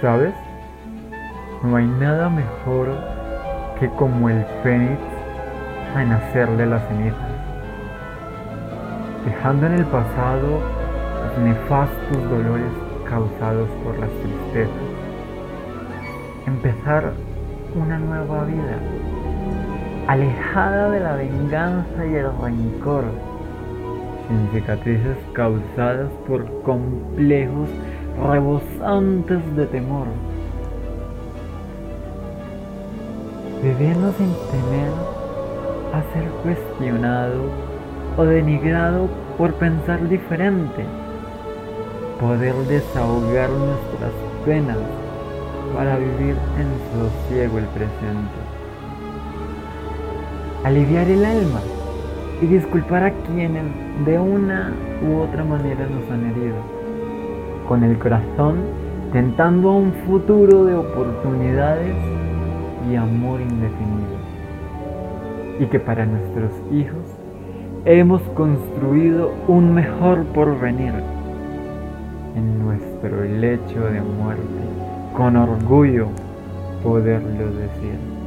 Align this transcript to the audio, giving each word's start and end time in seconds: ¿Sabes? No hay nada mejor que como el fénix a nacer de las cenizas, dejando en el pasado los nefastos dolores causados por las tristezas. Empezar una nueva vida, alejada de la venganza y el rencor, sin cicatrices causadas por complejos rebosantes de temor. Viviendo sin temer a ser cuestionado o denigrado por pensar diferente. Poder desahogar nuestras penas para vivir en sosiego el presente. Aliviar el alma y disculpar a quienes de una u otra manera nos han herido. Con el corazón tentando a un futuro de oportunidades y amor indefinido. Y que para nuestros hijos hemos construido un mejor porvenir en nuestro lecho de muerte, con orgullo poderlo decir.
¿Sabes? 0.00 0.34
No 1.62 1.76
hay 1.76 1.86
nada 1.86 2.28
mejor 2.28 2.88
que 3.80 3.88
como 3.90 4.28
el 4.28 4.44
fénix 4.62 5.00
a 5.94 6.04
nacer 6.04 6.48
de 6.50 6.66
las 6.66 6.86
cenizas, 6.88 7.16
dejando 9.24 9.66
en 9.66 9.72
el 9.72 9.84
pasado 9.86 10.60
los 11.24 11.38
nefastos 11.38 12.30
dolores 12.30 12.72
causados 13.08 13.70
por 13.82 13.98
las 13.98 14.10
tristezas. 14.10 14.70
Empezar 16.46 17.12
una 17.74 17.98
nueva 17.98 18.44
vida, 18.44 18.78
alejada 20.08 20.90
de 20.90 21.00
la 21.00 21.16
venganza 21.16 22.06
y 22.06 22.14
el 22.16 22.26
rencor, 22.42 23.04
sin 24.28 24.50
cicatrices 24.52 25.16
causadas 25.32 26.10
por 26.26 26.44
complejos 26.62 27.70
rebosantes 28.22 29.56
de 29.56 29.66
temor. 29.66 30.06
Viviendo 33.62 34.12
sin 34.12 34.32
temer 34.50 34.92
a 35.92 36.02
ser 36.12 36.28
cuestionado 36.42 37.50
o 38.16 38.24
denigrado 38.24 39.08
por 39.36 39.52
pensar 39.54 40.08
diferente. 40.08 40.84
Poder 42.20 42.54
desahogar 42.68 43.50
nuestras 43.50 44.12
penas 44.44 44.78
para 45.74 45.96
vivir 45.96 46.36
en 46.58 46.68
sosiego 46.92 47.58
el 47.58 47.66
presente. 47.66 48.40
Aliviar 50.64 51.08
el 51.08 51.24
alma 51.24 51.60
y 52.40 52.46
disculpar 52.46 53.04
a 53.04 53.10
quienes 53.10 53.64
de 54.04 54.18
una 54.18 54.72
u 55.02 55.20
otra 55.20 55.44
manera 55.44 55.86
nos 55.86 56.10
han 56.10 56.30
herido. 56.30 56.75
Con 57.68 57.82
el 57.82 57.98
corazón 57.98 58.56
tentando 59.12 59.70
a 59.70 59.76
un 59.76 59.92
futuro 60.06 60.64
de 60.64 60.74
oportunidades 60.74 61.96
y 62.88 62.94
amor 62.94 63.40
indefinido. 63.40 64.16
Y 65.58 65.66
que 65.66 65.80
para 65.80 66.06
nuestros 66.06 66.52
hijos 66.70 67.04
hemos 67.84 68.22
construido 68.34 69.32
un 69.48 69.74
mejor 69.74 70.24
porvenir 70.26 70.92
en 72.36 72.58
nuestro 72.64 73.24
lecho 73.24 73.80
de 73.86 74.00
muerte, 74.00 74.42
con 75.16 75.36
orgullo 75.36 76.08
poderlo 76.82 77.46
decir. 77.52 78.25